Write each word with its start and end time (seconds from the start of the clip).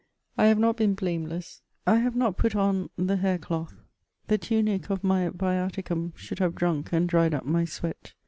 I 0.35 0.47
have 0.47 0.57
not 0.57 0.77
been 0.77 0.95
blameless; 0.95 1.61
I 1.85 1.97
have 1.97 2.15
not 2.15 2.35
put 2.35 2.55
on 2.55 2.89
the 2.95 3.17
hair 3.17 3.37
cloth; 3.37 3.75
the 4.29 4.39
tunic 4.39 4.89
of 4.89 5.03
my 5.03 5.29
viaticum 5.29 6.13
should 6.15 6.39
have 6.39 6.55
drunk 6.55 6.91
and 6.91 7.07
dried 7.07 7.35
up 7.35 7.45
my 7.45 7.65
sweat. 7.65 8.13